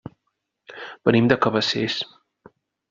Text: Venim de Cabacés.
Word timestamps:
Venim 1.11 1.31
de 1.33 1.39
Cabacés. 1.45 2.03